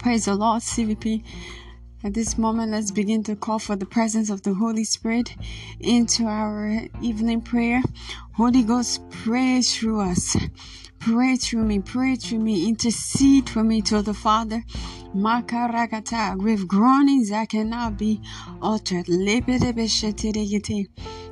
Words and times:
Praise 0.00 0.24
the 0.24 0.34
Lord, 0.34 0.62
CVP. 0.62 1.22
At 2.02 2.14
this 2.14 2.38
moment, 2.38 2.72
let's 2.72 2.90
begin 2.90 3.22
to 3.24 3.36
call 3.36 3.58
for 3.58 3.76
the 3.76 3.84
presence 3.84 4.30
of 4.30 4.40
the 4.40 4.54
Holy 4.54 4.82
Spirit 4.82 5.36
into 5.78 6.24
our 6.24 6.86
evening 7.02 7.42
prayer. 7.42 7.82
Holy 8.32 8.62
Ghost, 8.62 9.02
pray 9.10 9.60
through 9.60 10.00
us. 10.00 10.38
Pray 11.00 11.36
through 11.36 11.64
me, 11.64 11.80
pray 11.80 12.16
through 12.16 12.38
me, 12.38 12.66
intercede 12.66 13.50
for 13.50 13.62
me 13.62 13.82
to 13.82 14.00
the 14.00 14.14
Father. 14.14 14.64
Makarakata, 15.14 16.42
with 16.42 16.66
groanings 16.66 17.28
that 17.28 17.50
cannot 17.50 17.98
be 17.98 18.22
altered. 18.62 19.06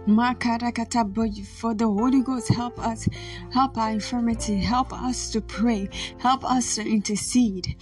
For 0.06 1.74
the 1.74 1.86
Holy 1.86 2.22
Ghost, 2.22 2.48
help 2.48 2.78
us, 2.78 3.08
help 3.52 3.76
our 3.76 3.90
infirmity, 3.90 4.58
help 4.58 4.92
us 4.92 5.30
to 5.32 5.40
pray, 5.40 5.88
help 6.18 6.44
us 6.44 6.76
to 6.76 6.88
intercede. 6.88 7.76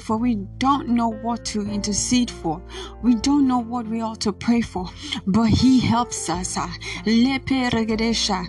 For 0.00 0.16
we 0.16 0.36
don't 0.58 0.88
know 0.90 1.08
what 1.08 1.44
to 1.46 1.62
intercede 1.62 2.30
for. 2.30 2.62
We 3.02 3.14
don't 3.16 3.46
know 3.46 3.58
what 3.58 3.86
we 3.86 4.00
ought 4.00 4.20
to 4.22 4.32
pray 4.32 4.60
for, 4.60 4.88
but 5.26 5.48
He 5.48 5.80
helps 5.80 6.28
us. 6.28 6.56
Ah, 6.56 6.74
Leperegedesha. 7.04 8.46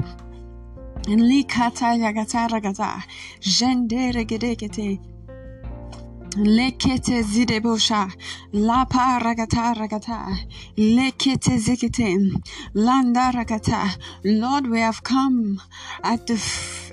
Lekete 6.38 7.24
zidebosha, 7.24 8.12
lapa 8.54 9.20
ragata 9.22 9.76
ragata, 9.76 10.38
lekete 10.78 11.58
zikete, 11.60 12.32
landa 12.74 13.32
ragata. 13.34 13.98
Lord, 14.24 14.68
we 14.68 14.80
have 14.80 15.04
come 15.04 15.62
at 16.04 16.28
the 16.28 16.36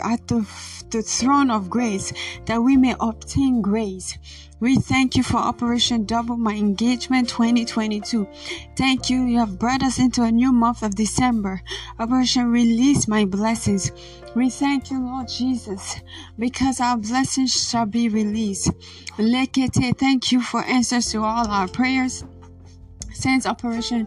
at 0.03 0.27
the, 0.29 0.47
the 0.91 1.03
throne 1.03 1.51
of 1.51 1.71
grace 1.71 2.13
that 2.47 2.63
we 2.63 2.77
may 2.77 2.95
obtain 2.99 3.63
grace. 3.63 4.19
We 4.59 4.77
thank 4.77 5.17
you 5.17 5.23
for 5.23 5.37
Operation 5.37 6.07
Double 6.07 6.39
My 6.39 6.55
Engagement 6.55 7.29
2022. 7.29 8.27
Thank 8.75 9.11
you. 9.11 9.25
You 9.25 9.41
have 9.41 9.59
brought 9.59 9.83
us 9.83 9.99
into 9.99 10.23
a 10.23 10.33
new 10.33 10.51
month 10.51 10.83
of 10.83 10.95
December. 10.95 11.61
Operation 11.99 12.51
Release 12.51 13.07
My 13.07 13.27
Blessings. 13.27 13.93
We 14.35 14.49
thank 14.49 14.91
you, 14.91 15.05
Lord 15.05 15.29
Jesus, 15.29 15.97
because 16.39 16.81
our 16.81 16.97
blessings 16.97 17.53
shall 17.53 17.85
be 17.85 18.09
released. 18.09 18.71
Lekete, 19.19 19.99
thank 19.99 20.33
you 20.33 20.41
for 20.41 20.63
answers 20.65 21.11
to 21.13 21.23
all 21.23 21.47
our 21.49 21.69
prayers. 21.69 22.25
Since 23.19 23.47
Operation 23.47 24.07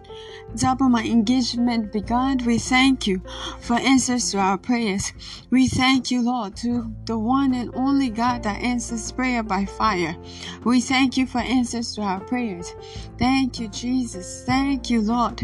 Double 0.55 0.87
My 0.87 1.03
Engagement 1.03 1.91
began, 1.91 2.37
we 2.45 2.59
thank 2.59 3.07
you 3.07 3.21
for 3.59 3.73
answers 3.73 4.29
to 4.31 4.37
our 4.37 4.57
prayers. 4.57 5.13
We 5.49 5.67
thank 5.67 6.11
you, 6.11 6.21
Lord, 6.21 6.55
to 6.57 6.93
the 7.05 7.17
one 7.17 7.55
and 7.55 7.71
only 7.73 8.09
God 8.11 8.43
that 8.43 8.61
answers 8.61 9.11
prayer 9.11 9.41
by 9.41 9.65
fire. 9.65 10.15
We 10.63 10.79
thank 10.79 11.17
you 11.17 11.25
for 11.25 11.39
answers 11.39 11.95
to 11.95 12.01
our 12.01 12.19
prayers. 12.19 12.75
Thank 13.17 13.59
you, 13.59 13.67
Jesus. 13.69 14.43
Thank 14.45 14.91
you, 14.91 15.01
Lord. 15.01 15.39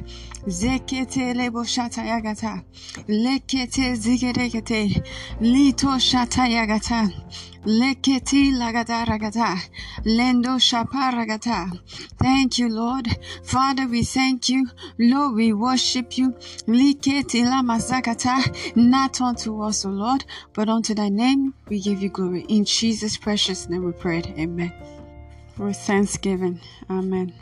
Zekete 0.46 1.34
lebo 1.34 1.64
shatayagata. 1.64 2.64
Lekete 3.08 3.96
zigerekete. 3.96 5.04
Lito 5.42 5.98
shatayagata. 5.98 7.12
Leketi 7.66 8.52
lagadaragata. 8.52 9.58
Lendo 10.06 10.60
shaparagata. 10.60 11.72
Thank 12.20 12.60
you, 12.60 12.70
Lord. 12.70 13.08
Father, 13.44 13.88
we 13.88 14.04
thank 14.04 14.50
you. 14.50 14.70
Lord, 15.00 15.36
we 15.36 15.52
worship 15.54 16.18
you. 16.18 16.34
Liketi 16.68 17.44
lamazakata. 17.44 18.76
Not 18.76 19.20
unto 19.20 19.62
us, 19.64 19.86
O 19.86 19.90
Lord, 19.90 20.26
but 20.54 20.70
unto 20.70 20.94
thy 20.94 21.10
name 21.10 21.54
we 21.68 21.82
give 21.82 22.02
you 22.02 22.10
glory. 22.10 22.46
In 22.50 22.66
Jesus' 22.66 23.18
precious 23.18 23.68
name 23.68 23.84
we 23.84 23.94
pray. 23.94 24.22
Amen. 24.38 24.72
For 25.56 25.74
thanksgiving. 25.74 26.60
Amen. 26.90 27.34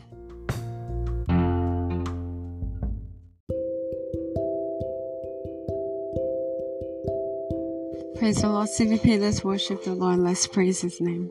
Praise 8.24 8.40
the 8.40 8.48
Lord. 8.48 8.68
CVP, 8.70 9.20
let's 9.20 9.44
worship 9.44 9.84
the 9.84 9.92
Lord. 9.92 10.18
Let's 10.20 10.46
praise 10.46 10.80
his 10.80 10.98
name. 10.98 11.30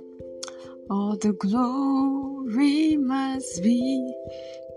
All 0.91 1.17
the 1.17 1.33
glory 1.33 2.97
must 2.97 3.63
be 3.63 4.13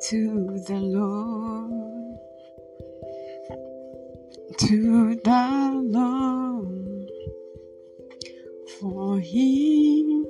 to 0.04 0.58
the 0.66 0.80
Lord, 0.80 2.16
to 4.60 5.16
the 5.16 5.72
Lord, 5.84 7.10
for 8.80 9.20
he 9.20 10.24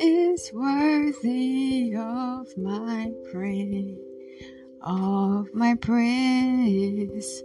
is 0.00 0.50
worthy 0.54 1.94
of 1.94 2.56
my 2.56 3.12
praise, 3.30 3.98
of 4.80 5.52
my 5.52 5.74
praise. 5.74 7.42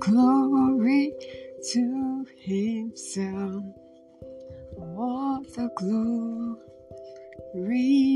Glory 0.00 1.12
to 1.72 2.26
himself. 2.36 3.64
All 4.76 5.42
the 5.54 5.68
glory 5.76 6.58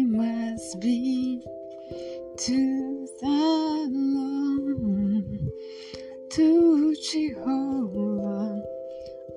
must 0.06 0.81
be 0.81 1.43
to 2.38 3.09
the 3.20 3.88
Lord, 3.91 5.41
to 6.32 6.94
Jehovah. 7.10 8.62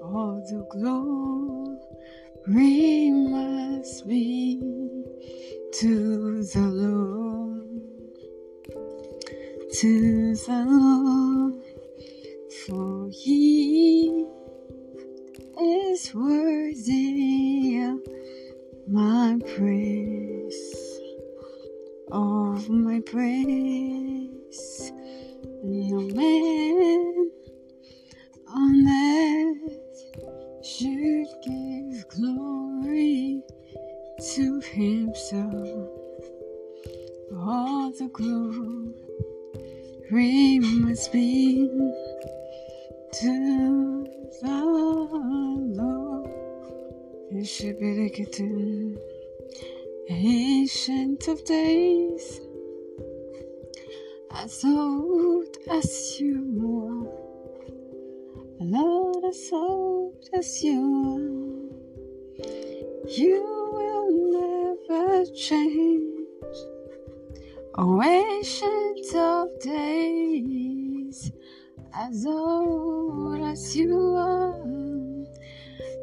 All 0.01 0.41
the 0.49 0.65
glory 0.69 1.81
must 3.11 4.07
be 4.07 4.59
to 5.73 6.43
the 6.43 6.61
Lord 6.61 7.45
to 9.81 10.35
the 10.35 10.65
Lord, 10.65 11.24
for 12.67 13.09
he 13.11 14.25
is 15.61 16.13
worthy 16.15 17.79
of 17.83 17.99
my 18.87 19.37
praise, 19.55 20.99
of 22.11 22.69
my 22.69 23.01
praise. 23.01 23.64
Of 51.35 51.43
days, 51.43 52.39
as 54.31 54.63
old 54.63 55.57
as 55.69 56.17
you 56.21 56.39
are, 56.87 58.65
Lord, 58.65 59.25
as 59.25 59.49
old 59.51 60.29
as 60.33 60.63
you 60.63 60.79
are, 62.39 62.47
you. 63.09 63.51
Will 63.75 64.77
never 64.87 65.25
change. 65.25 66.57
O 67.77 68.01
ancient 68.01 69.15
of 69.15 69.59
days, 69.59 71.31
as 71.93 72.25
old 72.25 73.41
as 73.41 73.75
you 73.75 74.15
are, 74.15 74.63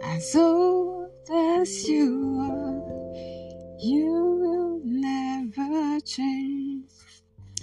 as 0.03 0.37
old 0.37 1.11
as 1.31 1.89
you 1.89 2.37
are, 2.39 2.83
you 3.79 4.42
change. 6.05 6.91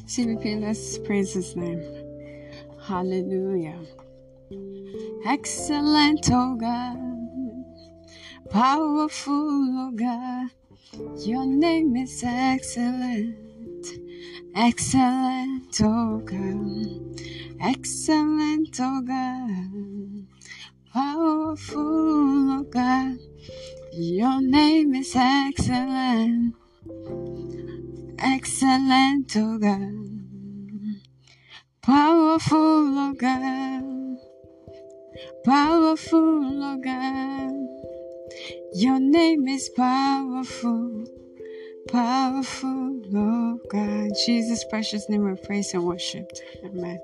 CVP, 0.06 0.62
let's 0.62 0.98
praise 1.00 1.34
his 1.34 1.56
name. 1.56 1.84
Hallelujah. 2.82 3.80
Excellent, 5.26 6.28
oh 6.32 6.56
God, 6.56 6.98
powerful, 8.50 9.34
oh 9.36 9.92
God, 9.92 10.50
your 11.28 11.46
name 11.46 11.96
is 11.96 12.24
excellent. 12.26 13.36
Excellent, 14.56 15.80
oh 15.84 16.18
God, 16.26 17.22
excellent, 17.62 18.80
oh 18.80 19.02
God, 19.02 20.26
powerful, 20.92 22.52
oh 22.52 22.64
God, 22.64 23.20
your 23.94 24.42
name 24.42 24.96
is 24.96 25.16
excellent, 25.16 26.56
excellent, 28.22 29.36
oh 29.36 29.58
God, 29.58 31.02
powerful, 31.82 32.58
oh 32.58 33.14
God, 33.14 34.18
powerful, 35.46 36.64
oh 36.64 36.78
God. 36.78 37.70
Your 38.74 39.00
name 39.00 39.48
is 39.48 39.70
powerful, 39.70 41.06
powerful, 41.88 43.02
oh 43.16 43.60
God. 43.72 44.10
Jesus' 44.26 44.64
precious 44.70 45.10
name 45.10 45.24
we 45.24 45.36
praise 45.46 45.74
and 45.74 45.84
worship. 45.84 46.32
Amen. 46.64 47.00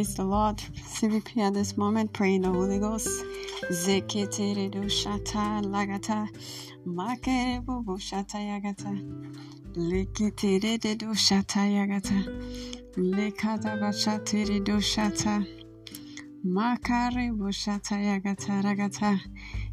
Praise 0.00 0.14
the 0.14 0.24
Lord. 0.24 0.56
CVP 0.56 1.42
at 1.42 1.52
this 1.52 1.76
moment, 1.76 2.10
pray 2.14 2.36
in 2.36 2.40
the 2.40 2.48
Holy 2.48 2.78
Ghost. 2.78 3.22
Zeketere 3.70 4.70
do 4.70 4.84
shata 4.84 5.60
lagata. 5.62 6.26
Makere 6.86 7.62
bubu 7.62 7.98
shata 8.00 8.38
yagata. 8.38 8.98
Leketere 9.76 10.80
de 10.80 10.94
do 10.94 11.08
shata 11.08 11.68
yagata. 11.76 12.16
Lekata 12.96 13.78
bashatere 13.78 14.64
do 14.64 14.78
shata. 14.78 15.46
Makare 16.46 17.36
bu 17.36 17.52
shata 17.52 17.96
yagata 18.00 18.62
ragata. 18.62 19.20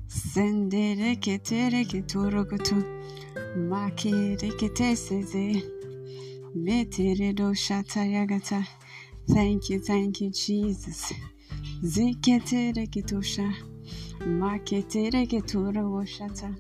Sendere 0.10 1.16
ketere 1.22 1.86
keturo 1.86 2.44
kutu. 2.44 2.84
Makere 3.56 4.52
kete 4.60 4.94
seze. 4.94 5.64
Metere 6.54 7.34
do 7.34 7.54
shata 7.54 8.02
yagata. 8.02 8.68
Thank 9.34 9.70
you, 9.70 9.80
thank 9.80 10.22
you, 10.22 10.30
Jesus. 10.30 11.14
Ziketere 11.84 12.88
kitosha. 12.88 13.54
Maketere 14.26 15.28
ketura 15.28 15.84
woshata. 15.86 16.56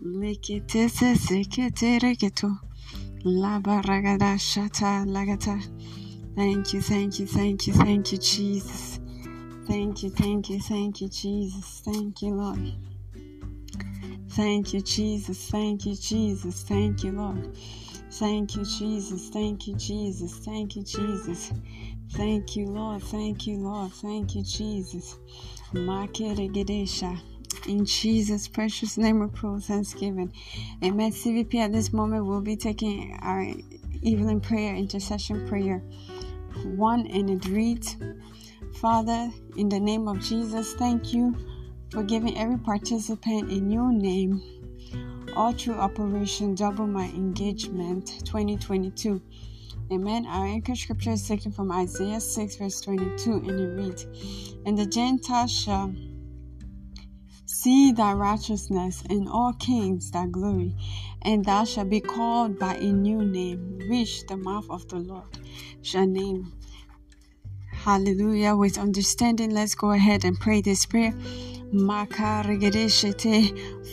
Likitese 0.00 1.16
seketere 1.16 2.16
keto. 2.16 2.56
Labaragada 3.24 4.38
shata 4.38 5.04
lagata. 5.04 5.60
Thank 6.36 6.72
you, 6.72 6.80
thank 6.80 7.18
you, 7.18 7.26
thank 7.26 7.66
you, 7.66 7.74
thank 7.74 8.12
you, 8.12 8.18
Jesus. 8.18 9.00
Thank 9.66 10.02
you, 10.02 10.10
thank 10.10 10.50
you, 10.50 10.60
thank 10.60 11.00
you, 11.00 11.08
Jesus. 11.08 11.82
Thank 11.84 12.22
you, 12.22 12.34
Lord. 12.34 12.72
Thank 14.30 14.72
you, 14.72 14.80
Jesus. 14.80 15.50
Thank 15.50 15.84
you, 15.84 15.96
Jesus. 15.96 16.62
Thank 16.62 17.02
you, 17.02 17.12
Lord. 17.12 17.56
Thank 18.12 18.56
you, 18.56 18.64
Jesus. 18.64 19.28
Thank 19.30 19.66
you, 19.66 19.74
Jesus. 19.74 20.38
Thank 20.38 20.76
you, 20.76 20.84
Jesus. 20.84 21.48
Thank 21.48 21.56
you, 21.56 21.87
Lord. 22.16 23.02
Thank 23.02 23.46
you, 23.46 23.58
Lord. 23.58 23.92
Thank 23.92 24.34
you, 24.34 24.42
Jesus. 24.42 25.18
In 27.66 27.84
Jesus' 27.84 28.48
precious 28.48 28.96
name, 28.96 29.20
we 29.20 29.26
pray 29.26 29.58
thanksgiving. 29.60 30.32
Amen. 30.82 31.12
CVP 31.12 31.54
at 31.56 31.72
this 31.72 31.92
moment 31.92 32.26
We'll 32.26 32.40
be 32.40 32.56
taking 32.56 33.18
our 33.22 33.46
evening 34.02 34.40
prayer, 34.40 34.74
intercession 34.74 35.46
prayer. 35.48 35.82
One, 36.64 37.06
and 37.08 37.30
it 37.30 37.46
reads 37.46 37.96
Father, 38.80 39.30
in 39.56 39.68
the 39.68 39.80
name 39.80 40.08
of 40.08 40.20
Jesus, 40.20 40.74
thank 40.74 41.12
you 41.12 41.36
for 41.90 42.02
giving 42.02 42.38
every 42.38 42.58
participant 42.58 43.50
a 43.50 43.60
new 43.60 43.92
name 43.92 44.42
all 45.36 45.52
through 45.52 45.74
Operation 45.74 46.54
Double 46.54 46.86
My 46.86 47.06
Engagement 47.06 48.20
2022. 48.24 49.20
Amen. 49.90 50.26
Our 50.26 50.44
anchor 50.44 50.74
scripture 50.74 51.12
is 51.12 51.26
taken 51.26 51.50
from 51.50 51.72
Isaiah 51.72 52.20
6, 52.20 52.56
verse 52.56 52.80
22, 52.82 53.32
and 53.32 53.60
it 53.60 53.82
reads 53.82 54.06
And 54.66 54.76
the 54.76 54.84
Gentiles 54.84 55.50
shall 55.50 55.94
see 57.46 57.92
thy 57.92 58.12
righteousness, 58.12 59.02
and 59.08 59.26
all 59.26 59.54
kings 59.54 60.10
thy 60.10 60.26
glory, 60.26 60.74
and 61.22 61.42
thou 61.42 61.64
shalt 61.64 61.88
be 61.88 62.00
called 62.00 62.58
by 62.58 62.74
a 62.74 62.92
new 62.92 63.24
name, 63.24 63.78
which 63.88 64.26
the 64.26 64.36
mouth 64.36 64.66
of 64.68 64.86
the 64.88 64.96
Lord 64.96 65.38
shall 65.80 66.06
name. 66.06 66.52
Hallelujah. 67.72 68.56
With 68.56 68.76
understanding, 68.76 69.52
let's 69.52 69.74
go 69.74 69.92
ahead 69.92 70.24
and 70.24 70.38
pray 70.38 70.60
this 70.60 70.84
prayer. 70.84 71.12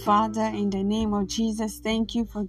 Father, 0.03 0.47
in 0.47 0.69
the 0.69 0.83
name 0.83 1.13
of 1.13 1.27
Jesus, 1.27 1.79
thank 1.79 2.15
you 2.15 2.25
for 2.25 2.47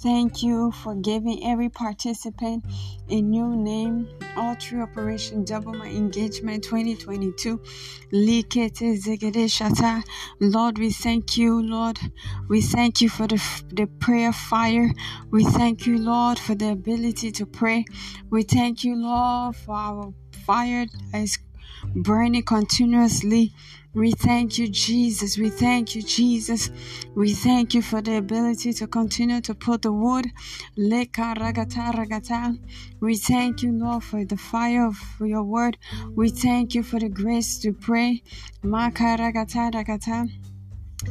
Thank 0.00 0.44
you 0.44 0.70
for 0.70 0.94
giving 0.94 1.44
every 1.44 1.68
participant 1.70 2.64
a 3.08 3.20
new 3.20 3.56
name 3.56 4.08
all 4.36 4.54
through 4.54 4.82
Operation 4.82 5.44
Double 5.44 5.74
My 5.74 5.88
Engagement 5.88 6.62
2022. 6.62 7.60
Lord, 10.40 10.78
we 10.78 10.90
thank 10.92 11.36
you, 11.36 11.60
Lord. 11.60 11.98
We 12.48 12.60
thank 12.60 13.00
you 13.00 13.08
for 13.08 13.26
the, 13.26 13.42
the 13.72 13.86
prayer 13.86 14.32
fire. 14.32 14.92
We 15.32 15.42
thank 15.42 15.84
you, 15.84 15.98
Lord, 15.98 16.38
for 16.38 16.54
the 16.54 16.70
ability 16.70 17.32
to 17.32 17.46
pray. 17.46 17.84
We 18.30 18.44
thank 18.44 18.84
you, 18.84 18.94
Lord, 18.94 19.56
for 19.56 19.74
our 19.74 20.14
fire 20.46 20.86
burning 21.94 22.42
continuously. 22.42 23.52
We 23.94 24.12
thank 24.12 24.58
you, 24.58 24.68
Jesus. 24.68 25.38
We 25.38 25.50
thank 25.50 25.94
you, 25.94 26.02
Jesus. 26.02 26.70
We 27.14 27.32
thank 27.32 27.74
you 27.74 27.82
for 27.82 28.00
the 28.00 28.18
ability 28.18 28.72
to 28.74 28.86
continue 28.86 29.40
to 29.40 29.54
put 29.54 29.82
the 29.82 29.92
wood. 29.92 30.26
We 30.76 31.06
thank 33.16 33.62
you, 33.62 33.72
Lord, 33.72 34.04
for 34.04 34.24
the 34.24 34.36
fire 34.36 34.86
of 34.86 34.98
your 35.20 35.42
word. 35.42 35.78
We 36.14 36.28
thank 36.28 36.74
you 36.74 36.82
for 36.82 37.00
the 37.00 37.08
grace 37.08 37.58
to 37.60 37.72
pray. 37.72 38.22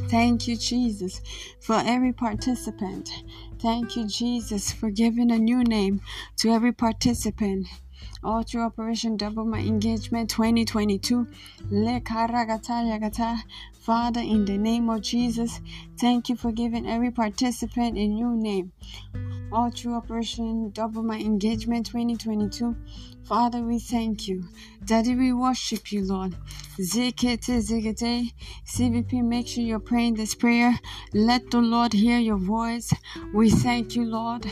Thank 0.08 0.46
you, 0.46 0.56
Jesus, 0.56 1.20
for 1.60 1.82
every 1.84 2.12
participant. 2.12 3.10
Thank 3.60 3.96
you, 3.96 4.06
Jesus, 4.06 4.70
for 4.70 4.90
giving 4.90 5.32
a 5.32 5.38
new 5.38 5.64
name 5.64 6.00
to 6.36 6.50
every 6.50 6.72
participant 6.72 7.66
all 8.22 8.42
through 8.42 8.62
Operation 8.62 9.16
Double 9.16 9.44
My 9.44 9.60
Engagement 9.60 10.30
2022. 10.30 11.26
Father, 13.80 14.20
in 14.20 14.44
the 14.44 14.58
name 14.58 14.90
of 14.90 15.00
Jesus, 15.00 15.60
thank 15.98 16.28
you 16.28 16.36
for 16.36 16.52
giving 16.52 16.86
every 16.86 17.10
participant 17.10 17.96
a 17.96 18.06
new 18.06 18.36
name. 18.36 18.72
All 19.50 19.70
through 19.70 19.94
Operation 19.94 20.70
Double 20.72 21.02
My 21.02 21.18
Engagement 21.18 21.86
2022. 21.86 22.76
Father, 23.24 23.62
we 23.62 23.78
thank 23.78 24.28
you. 24.28 24.44
Daddy, 24.84 25.14
we 25.14 25.32
worship 25.32 25.90
you, 25.90 26.04
Lord. 26.04 26.34
Zikete, 26.78 27.58
zikete. 27.60 28.32
CVP, 28.66 29.24
make 29.24 29.48
sure 29.48 29.64
you're 29.64 29.80
praying 29.80 30.14
this 30.14 30.34
prayer. 30.34 30.78
Let 31.14 31.50
the 31.50 31.60
Lord 31.60 31.94
hear 31.94 32.18
your 32.18 32.36
voice. 32.36 32.92
We 33.32 33.48
thank 33.48 33.96
you, 33.96 34.04
Lord. 34.04 34.46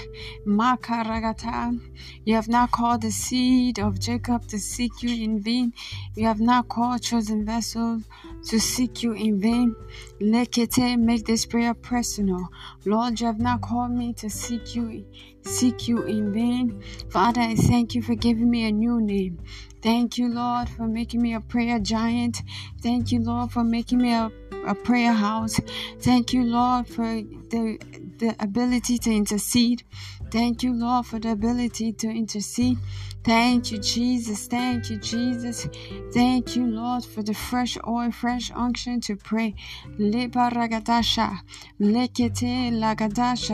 Makaragata. 0.46 1.78
You 2.24 2.34
have 2.34 2.48
not 2.48 2.70
called 2.70 3.02
the 3.02 3.10
seed 3.10 3.78
of 3.78 4.00
Jacob 4.00 4.46
to 4.48 4.58
seek 4.58 5.02
you 5.02 5.24
in 5.24 5.40
vain. 5.40 5.74
You 6.14 6.26
have 6.26 6.40
not 6.40 6.68
called 6.68 7.02
chosen 7.02 7.44
vessels 7.44 8.02
to 8.46 8.60
seek 8.60 9.02
you 9.02 9.12
in 9.12 9.40
vain. 9.40 9.74
Lekete, 10.20 10.98
make 10.98 11.26
this 11.26 11.46
prayer 11.46 11.74
personal. 11.74 12.48
Lord, 12.84 13.20
you 13.20 13.26
have 13.26 13.40
not 13.40 13.60
called 13.60 13.92
me 13.92 14.12
to 14.14 14.30
seek 14.30 14.74
you 14.74 15.04
seek 15.46 15.88
you 15.88 16.02
in 16.02 16.32
vain. 16.32 16.82
Father, 17.10 17.40
I 17.40 17.54
thank 17.54 17.94
you 17.94 18.02
for 18.02 18.14
giving 18.14 18.50
me 18.50 18.68
a 18.68 18.72
new 18.72 19.00
name. 19.00 19.38
Thank 19.82 20.18
you, 20.18 20.28
Lord, 20.28 20.68
for 20.68 20.86
making 20.86 21.22
me 21.22 21.34
a 21.34 21.40
prayer 21.40 21.78
giant. 21.78 22.42
Thank 22.82 23.12
you, 23.12 23.20
Lord, 23.20 23.52
for 23.52 23.62
making 23.62 23.98
me 23.98 24.12
a, 24.12 24.32
a 24.66 24.74
prayer 24.74 25.12
house. 25.12 25.60
Thank 26.00 26.32
you, 26.32 26.44
Lord, 26.44 26.88
for 26.88 27.04
the, 27.04 27.78
the 28.18 28.34
ability 28.40 28.98
to 28.98 29.12
intercede. 29.12 29.84
Thank 30.30 30.64
you, 30.64 30.74
Lord, 30.74 31.06
for 31.06 31.20
the 31.20 31.30
ability 31.30 31.92
to 31.92 32.08
intercede. 32.08 32.78
Thank 33.26 33.72
you, 33.72 33.78
Jesus. 33.78 34.46
Thank 34.46 34.88
you, 34.88 34.98
Jesus. 34.98 35.66
Thank 36.14 36.54
you, 36.54 36.64
Lord, 36.64 37.04
for 37.04 37.24
the 37.24 37.34
fresh 37.34 37.76
oil, 37.84 38.12
fresh 38.12 38.52
unction 38.54 39.00
to 39.00 39.16
pray. 39.16 39.56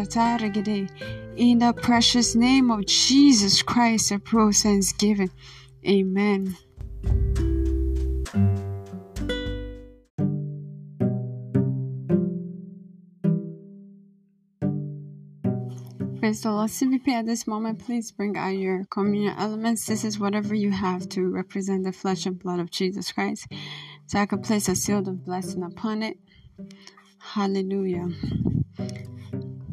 Taragede. 0.05 0.91
In 1.37 1.61
the 1.61 1.73
precious 1.73 2.35
name 2.35 2.71
of 2.71 2.85
Jesus 2.85 3.62
Christ, 3.62 4.12
I 4.12 4.19
pray 4.19 4.52
thanksgiving. 4.52 5.31
Amen. 5.88 6.55
Praise 16.33 16.41
the 16.41 16.51
Lord. 16.51 16.71
CVP 16.71 17.09
at 17.09 17.27
this 17.27 17.47
moment, 17.47 17.85
please 17.85 18.11
bring 18.11 18.39
out 18.39 18.57
your 18.57 18.87
communion 18.87 19.35
elements. 19.37 19.85
This 19.85 20.03
is 20.03 20.19
whatever 20.19 20.55
you 20.55 20.71
have 20.71 21.07
to 21.11 21.29
represent 21.29 21.85
the 21.85 21.93
flesh 21.93 22.25
and 22.25 22.39
blood 22.39 22.59
of 22.59 22.71
Jesus 22.71 23.12
Christ. 23.12 23.49
So 24.07 24.19
I 24.19 24.25
can 24.25 24.41
place 24.41 24.67
a 24.67 24.75
seal 24.75 25.01
of 25.01 25.27
blessing 25.27 25.62
upon 25.62 26.03
it. 26.03 26.17
Hallelujah. 27.19 28.09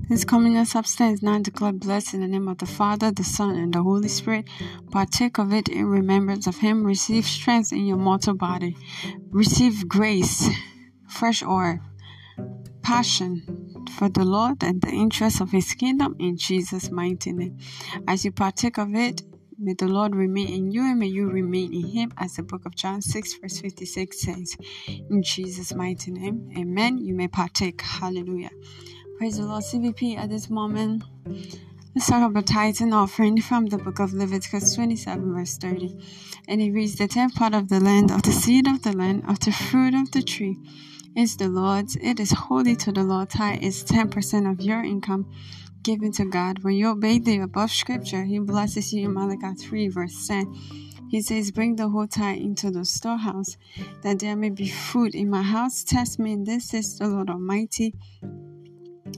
This 0.10 0.26
communion 0.26 0.66
substance 0.66 1.24
now 1.24 1.40
declared 1.40 1.80
blessed 1.80 2.16
in 2.16 2.20
the 2.20 2.28
name 2.28 2.50
of 2.50 2.58
the 2.58 2.66
Father, 2.66 3.10
the 3.10 3.24
Son, 3.24 3.56
and 3.56 3.74
the 3.74 3.82
Holy 3.82 4.10
Spirit. 4.10 4.50
Partake 4.92 5.38
of 5.38 5.54
it 5.54 5.70
in 5.70 5.86
remembrance 5.86 6.46
of 6.46 6.58
Him. 6.58 6.84
Receive 6.84 7.26
strength 7.26 7.72
in 7.72 7.86
your 7.86 7.96
mortal 7.96 8.34
body. 8.34 8.76
Receive 9.30 9.88
grace, 9.88 10.50
fresh 11.08 11.42
oil, 11.42 11.80
passion 12.82 13.69
for 14.00 14.08
the 14.08 14.24
Lord 14.24 14.64
and 14.64 14.82
the 14.82 14.92
interests 14.92 15.42
of 15.42 15.52
His 15.52 15.74
kingdom 15.74 16.16
in 16.20 16.38
Jesus' 16.38 16.90
mighty 16.90 17.34
name. 17.34 17.58
As 18.08 18.24
you 18.24 18.32
partake 18.32 18.78
of 18.78 18.96
it, 18.96 19.24
may 19.60 19.74
the 19.74 19.90
Lord 19.90 20.16
remain 20.16 20.48
in 20.48 20.72
you 20.72 20.84
and 20.84 20.98
may 21.00 21.08
you 21.08 21.30
remain 21.30 21.74
in 21.74 21.86
Him, 21.86 22.14
as 22.18 22.36
the 22.36 22.44
book 22.44 22.66
of 22.66 22.78
John 22.78 23.02
6, 23.02 23.34
verse 23.42 23.60
56 23.60 24.22
says. 24.22 24.56
In 24.88 25.22
Jesus' 25.22 25.76
mighty 25.76 26.12
name, 26.12 26.50
amen. 26.58 27.00
You 27.00 27.14
may 27.14 27.28
partake. 27.28 27.82
Hallelujah. 27.82 28.52
Praise 29.18 29.36
the 29.36 29.44
Lord. 29.44 29.64
CVP 29.64 30.18
at 30.18 30.30
this 30.30 30.50
moment. 30.50 31.04
Let's 31.94 32.08
talk 32.08 32.24
about 32.26 32.48
tithes 32.48 32.80
and 32.80 32.94
offering 32.94 33.42
from 33.42 33.66
the 33.66 33.80
book 33.80 34.00
of 34.00 34.14
Leviticus 34.14 34.76
27, 34.76 35.34
verse 35.34 35.58
30. 35.58 35.98
And 36.48 36.62
it 36.62 36.72
reads, 36.72 36.96
The 36.96 37.10
tenth 37.10 37.36
part 37.36 37.54
of 37.54 37.68
the 37.68 37.82
land, 37.82 38.12
of 38.12 38.24
the 38.24 38.32
seed 38.32 38.66
of 38.66 38.82
the 38.84 38.94
land, 38.94 39.26
of 39.28 39.42
the 39.42 39.52
fruit 39.52 39.94
of 39.94 40.12
the 40.12 40.22
tree 40.22 40.58
is 41.20 41.36
the 41.36 41.50
Lord's. 41.50 41.98
It 41.98 42.18
is 42.20 42.32
holy 42.32 42.78
to 42.78 42.94
the 42.94 43.04
Lord. 43.04 43.30
Tithe 43.30 43.62
is 43.62 43.84
10% 43.84 44.50
of 44.50 44.62
your 44.62 44.82
income 44.82 45.30
given 45.84 46.14
to 46.14 46.24
God. 46.24 46.64
When 46.64 46.76
you 46.76 46.90
obey 46.92 47.20
the 47.20 47.40
above 47.40 47.72
scripture, 47.72 48.24
He 48.24 48.40
blesses 48.40 48.94
you 48.94 49.06
in 49.06 49.14
Malachi 49.14 49.54
3, 49.54 49.90
verse 49.90 50.28
10. 50.28 50.54
He 51.10 51.22
says, 51.22 51.52
Bring 51.52 51.76
the 51.76 51.90
whole 51.90 52.08
tithe 52.08 52.38
into 52.38 52.72
the 52.72 52.86
storehouse, 52.86 53.58
that 54.02 54.20
there 54.20 54.38
may 54.38 54.50
be 54.50 54.70
food 54.70 55.14
in 55.14 55.30
my 55.30 55.42
house. 55.42 55.84
Test 55.84 56.20
me, 56.20 56.38
this 56.38 56.74
is 56.74 56.98
the 56.98 57.10
Lord 57.10 57.30
Almighty 57.30 57.96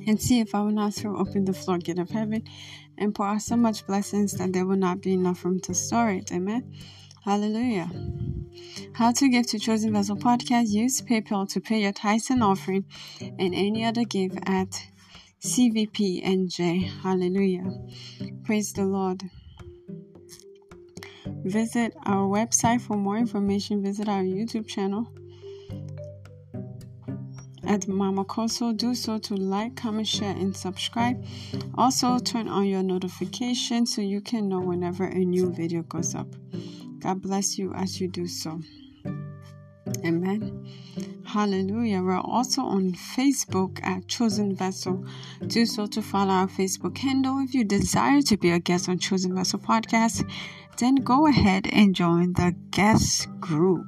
and 0.07 0.19
see 0.19 0.39
if 0.39 0.55
I 0.55 0.61
will 0.61 0.71
not 0.71 0.95
throw 0.95 1.17
open 1.17 1.45
the 1.45 1.53
floodgate 1.53 1.99
of 1.99 2.09
heaven 2.09 2.43
and 2.97 3.13
pour 3.13 3.27
out 3.27 3.41
so 3.41 3.55
much 3.55 3.85
blessings 3.85 4.33
that 4.33 4.53
there 4.53 4.65
will 4.65 4.77
not 4.77 5.01
be 5.01 5.13
enough 5.13 5.45
room 5.45 5.59
to 5.61 5.73
store 5.73 6.09
it. 6.09 6.31
Amen. 6.31 6.73
Hallelujah. 7.23 7.87
How 8.93 9.11
to 9.11 9.29
give 9.29 9.45
to 9.47 9.59
Chosen 9.59 9.93
Vessel 9.93 10.17
Podcast. 10.17 10.69
Use 10.69 11.01
PayPal 11.01 11.47
to 11.53 11.61
pay 11.61 11.81
your 11.81 11.91
tithes 11.91 12.31
and 12.31 12.43
offering 12.43 12.85
and 13.21 13.53
any 13.53 13.85
other 13.85 14.03
give 14.05 14.35
at 14.47 14.87
CVPNJ. 15.41 16.89
Hallelujah. 17.03 17.65
Praise 18.43 18.73
the 18.73 18.85
Lord. 18.85 19.23
Visit 21.43 21.93
our 22.05 22.27
website 22.27 22.81
for 22.81 22.97
more 22.97 23.17
information. 23.17 23.83
Visit 23.83 24.09
our 24.09 24.23
YouTube 24.23 24.67
channel 24.67 25.07
at 27.67 27.87
Mama 27.87 28.25
Kosso. 28.25 28.75
Do 28.75 28.95
so 28.95 29.19
to 29.19 29.35
like, 29.35 29.75
comment, 29.75 30.07
share, 30.07 30.35
and 30.35 30.55
subscribe. 30.55 31.23
Also, 31.75 32.17
turn 32.17 32.47
on 32.47 32.65
your 32.65 32.81
notifications 32.83 33.95
so 33.95 34.01
you 34.01 34.21
can 34.21 34.49
know 34.49 34.59
whenever 34.59 35.05
a 35.05 35.19
new 35.19 35.51
video 35.51 35.83
goes 35.83 36.15
up. 36.15 36.27
God 37.01 37.21
bless 37.21 37.57
you 37.57 37.73
as 37.73 37.99
you 37.99 38.07
do 38.07 38.27
so. 38.27 38.61
Amen. 40.05 40.67
Hallelujah. 41.25 42.01
We're 42.01 42.19
also 42.19 42.61
on 42.61 42.93
Facebook 42.93 43.83
at 43.83 44.07
Chosen 44.07 44.55
Vessel. 44.55 45.05
Do 45.47 45.65
so 45.65 45.87
to 45.87 46.01
follow 46.01 46.31
our 46.31 46.47
Facebook 46.47 46.97
handle. 46.97 47.39
If 47.39 47.53
you 47.53 47.63
desire 47.63 48.21
to 48.21 48.37
be 48.37 48.51
a 48.51 48.59
guest 48.59 48.87
on 48.87 48.99
Chosen 48.99 49.33
Vessel 49.35 49.59
Podcast, 49.59 50.29
then 50.77 50.95
go 50.95 51.27
ahead 51.27 51.67
and 51.71 51.95
join 51.95 52.33
the 52.33 52.55
guest 52.71 53.27
group. 53.39 53.85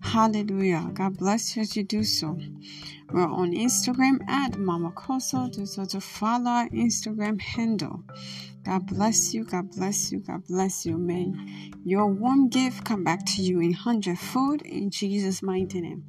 Hallelujah. 0.00 0.90
God 0.92 1.16
bless 1.18 1.56
you 1.56 1.62
as 1.62 1.76
you 1.76 1.82
do 1.82 2.04
so. 2.04 2.38
We're 3.10 3.28
on 3.28 3.52
Instagram 3.52 4.28
at 4.28 4.58
Mama 4.58 4.90
Kosso. 4.90 5.50
Do 5.52 5.64
so 5.66 5.84
to 5.86 6.00
follow 6.00 6.50
our 6.50 6.68
Instagram 6.70 7.40
handle. 7.40 8.02
God 8.66 8.86
bless 8.86 9.32
you. 9.32 9.44
God 9.44 9.70
bless 9.70 10.10
you. 10.10 10.18
God 10.18 10.44
bless 10.48 10.84
you. 10.84 10.98
May 10.98 11.32
your 11.84 12.08
warm 12.08 12.48
gift 12.48 12.84
come 12.84 13.04
back 13.04 13.24
to 13.26 13.42
you 13.42 13.60
in 13.60 13.72
hundredfold 13.72 14.62
in 14.62 14.90
Jesus' 14.90 15.40
mighty 15.40 15.80
name. 15.80 16.04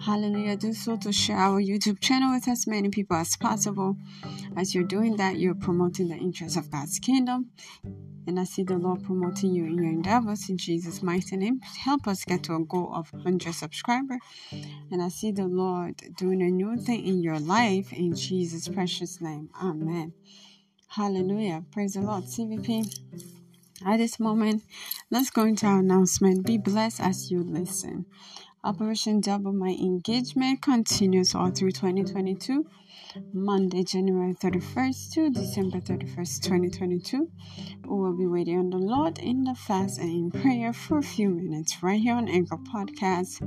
Hallelujah. 0.00 0.56
Do 0.56 0.72
so 0.72 0.96
to 0.96 1.12
share 1.12 1.36
our 1.36 1.62
YouTube 1.62 2.00
channel 2.00 2.32
with 2.32 2.48
as 2.48 2.66
many 2.66 2.88
people 2.88 3.16
as 3.16 3.36
possible. 3.36 3.96
As 4.56 4.74
you're 4.74 4.82
doing 4.82 5.16
that, 5.18 5.38
you're 5.38 5.54
promoting 5.54 6.08
the 6.08 6.16
interests 6.16 6.56
of 6.56 6.72
God's 6.72 6.98
kingdom. 6.98 7.52
And 8.26 8.40
I 8.40 8.44
see 8.44 8.64
the 8.64 8.78
Lord 8.78 9.04
promoting 9.04 9.54
you 9.54 9.64
in 9.66 9.74
your 9.74 9.92
endeavors 9.92 10.48
in 10.48 10.58
Jesus' 10.58 11.04
mighty 11.04 11.36
name. 11.36 11.60
Help 11.60 12.08
us 12.08 12.24
get 12.24 12.42
to 12.44 12.56
a 12.56 12.64
goal 12.64 12.90
of 12.92 13.12
100 13.12 13.54
subscribers. 13.54 14.18
And 14.90 15.00
I 15.00 15.08
see 15.08 15.30
the 15.30 15.46
Lord 15.46 16.02
doing 16.16 16.42
a 16.42 16.50
new 16.50 16.76
thing 16.76 17.06
in 17.06 17.22
your 17.22 17.38
life 17.38 17.92
in 17.92 18.16
Jesus' 18.16 18.66
precious 18.66 19.20
name. 19.20 19.50
Amen. 19.62 20.14
Hallelujah. 20.94 21.64
Praise 21.72 21.94
the 21.94 22.02
Lord. 22.02 22.24
CVP. 22.24 22.86
At 23.86 23.96
this 23.96 24.20
moment, 24.20 24.62
let's 25.10 25.30
go 25.30 25.44
into 25.46 25.64
our 25.64 25.78
announcement. 25.78 26.44
Be 26.44 26.58
blessed 26.58 27.00
as 27.00 27.30
you 27.30 27.42
listen. 27.42 28.04
Operation 28.62 29.22
Double 29.22 29.54
My 29.54 29.70
Engagement 29.70 30.60
continues 30.60 31.34
all 31.34 31.50
through 31.50 31.70
2022. 31.70 32.66
Monday, 33.32 33.82
January 33.84 34.34
31st 34.34 35.12
to 35.14 35.30
December 35.30 35.80
31st, 35.80 36.42
2022. 36.42 37.26
We 37.84 37.88
will 37.88 38.14
be 38.14 38.26
waiting 38.26 38.58
on 38.58 38.68
the 38.68 38.76
Lord 38.76 39.18
in 39.18 39.44
the 39.44 39.54
fast 39.54 39.98
and 39.98 40.10
in 40.10 40.42
prayer 40.42 40.74
for 40.74 40.98
a 40.98 41.02
few 41.02 41.30
minutes 41.30 41.82
right 41.82 42.00
here 42.00 42.14
on 42.14 42.28
Anchor 42.28 42.58
Podcast, 42.58 43.40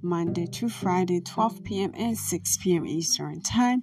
Monday 0.00 0.46
to 0.46 0.70
Friday, 0.70 1.20
12 1.20 1.62
p.m. 1.62 1.92
and 1.94 2.16
6 2.16 2.56
p.m. 2.56 2.86
Eastern 2.86 3.42
Time 3.42 3.82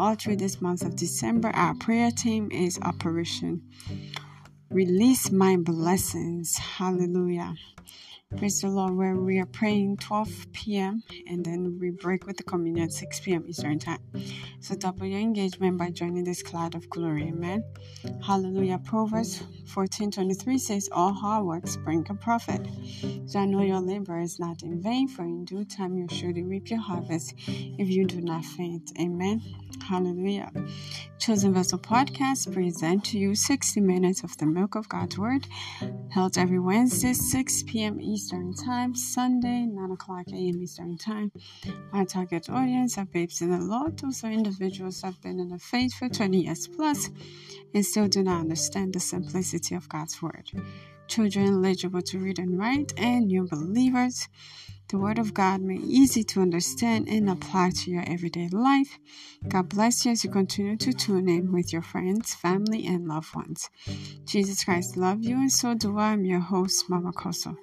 all 0.00 0.14
through 0.14 0.36
this 0.36 0.62
month 0.62 0.80
of 0.80 0.96
December, 0.96 1.50
our 1.50 1.74
prayer 1.74 2.10
team 2.10 2.50
is 2.50 2.78
Operation 2.80 3.60
Release 4.70 5.30
My 5.30 5.58
Blessings. 5.58 6.56
Hallelujah. 6.56 7.54
Praise 8.38 8.60
the 8.60 8.68
Lord, 8.68 8.94
where 8.94 9.16
we 9.16 9.40
are 9.40 9.46
praying 9.46 9.96
12 9.96 10.52
p.m. 10.52 11.02
and 11.26 11.44
then 11.44 11.78
we 11.80 11.90
break 11.90 12.26
with 12.26 12.36
the 12.36 12.44
communion 12.44 12.84
at 12.84 12.92
6 12.92 13.20
p.m. 13.20 13.44
Eastern 13.48 13.80
Time. 13.80 13.98
So 14.60 14.76
double 14.76 15.04
your 15.04 15.18
engagement 15.18 15.76
by 15.76 15.90
joining 15.90 16.22
this 16.22 16.40
cloud 16.40 16.76
of 16.76 16.88
glory. 16.88 17.24
Amen. 17.24 17.64
Hallelujah. 18.24 18.78
Proverbs 18.78 19.42
14:23 19.74 20.60
says, 20.60 20.88
All 20.92 21.12
hard 21.12 21.44
works 21.44 21.76
bring 21.78 22.06
a 22.08 22.14
profit. 22.14 22.68
So 23.26 23.40
I 23.40 23.46
know 23.46 23.62
your 23.62 23.80
labor 23.80 24.20
is 24.20 24.38
not 24.38 24.62
in 24.62 24.80
vain, 24.80 25.08
for 25.08 25.22
in 25.22 25.44
due 25.44 25.64
time 25.64 25.96
you 25.98 26.06
surely 26.08 26.44
reap 26.44 26.70
your 26.70 26.80
harvest 26.80 27.34
if 27.48 27.88
you 27.88 28.06
do 28.06 28.20
not 28.20 28.44
faint. 28.44 28.92
Amen. 29.00 29.42
Hallelujah. 29.82 30.52
Chosen 31.18 31.52
Vessel 31.52 31.78
Podcast 31.78 32.52
present 32.52 33.04
to 33.06 33.18
you 33.18 33.34
60 33.34 33.80
minutes 33.80 34.22
of 34.22 34.36
the 34.38 34.46
milk 34.46 34.76
of 34.76 34.88
God's 34.88 35.18
Word, 35.18 35.46
held 36.10 36.38
every 36.38 36.60
Wednesday, 36.60 37.12
6 37.12 37.62
p.m. 37.64 38.00
Eastern 38.00 38.19
Time, 38.28 38.94
Sunday, 38.94 39.64
9 39.64 39.92
o'clock 39.92 40.26
a.m. 40.28 40.62
Eastern 40.62 40.98
Time. 40.98 41.32
My 41.90 42.04
target 42.04 42.50
audience 42.50 42.98
are 42.98 43.06
babes 43.06 43.40
in 43.40 43.50
the 43.50 43.58
Lord. 43.58 43.98
Those 43.98 44.22
are 44.22 44.30
individuals 44.30 45.00
that 45.00 45.06
have 45.06 45.22
been 45.22 45.40
in 45.40 45.48
the 45.48 45.58
faith 45.58 45.94
for 45.94 46.08
20 46.08 46.42
years 46.42 46.68
plus 46.68 47.08
and 47.72 47.86
still 47.86 48.08
do 48.08 48.22
not 48.22 48.40
understand 48.40 48.92
the 48.92 49.00
simplicity 49.00 49.74
of 49.74 49.88
God's 49.88 50.20
Word. 50.20 50.50
Children 51.08 51.46
eligible 51.46 52.02
to 52.02 52.18
read 52.18 52.38
and 52.38 52.58
write, 52.58 52.92
and 52.98 53.26
new 53.28 53.48
believers 53.48 54.28
the 54.90 54.98
Word 54.98 55.18
of 55.20 55.32
God 55.32 55.60
made 55.60 55.82
easy 55.82 56.24
to 56.24 56.40
understand 56.40 57.08
and 57.08 57.30
apply 57.30 57.70
to 57.70 57.90
your 57.90 58.02
everyday 58.08 58.48
life. 58.48 58.98
God 59.48 59.68
bless 59.68 60.04
you 60.04 60.10
as 60.10 60.24
you 60.24 60.30
continue 60.30 60.76
to 60.78 60.92
tune 60.92 61.28
in 61.28 61.52
with 61.52 61.72
your 61.72 61.82
friends, 61.82 62.34
family, 62.34 62.86
and 62.86 63.06
loved 63.06 63.34
ones. 63.34 63.70
Jesus 64.26 64.64
Christ 64.64 64.96
love 64.96 65.22
you, 65.22 65.36
and 65.36 65.52
so 65.52 65.74
do 65.74 65.96
I. 65.96 66.10
I'm 66.10 66.24
your 66.24 66.40
host, 66.40 66.90
Mama 66.90 67.12
Kosso. 67.12 67.56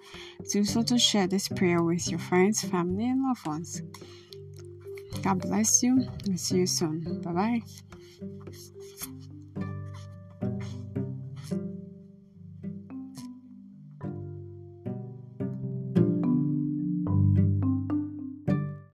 Do 0.52 0.64
so 0.64 0.82
to 0.84 0.98
share 0.98 1.28
this 1.28 1.50
prayer 1.50 1.84
with 1.84 2.10
your 2.10 2.20
friends, 2.20 2.62
family, 2.62 3.10
and 3.10 3.22
loved 3.22 3.46
ones. 3.46 3.82
God 5.22 5.42
bless 5.42 5.84
you, 5.84 6.08
and 6.26 6.40
see 6.40 6.60
you 6.60 6.68
soon. 6.68 7.22
Bye 7.22 7.34
bye. 7.34 7.62